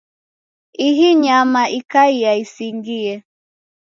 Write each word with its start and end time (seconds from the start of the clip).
Ihi 0.87 1.09
nyama 1.23 1.61
ikaia 1.79 2.31
isingie. 2.43 3.13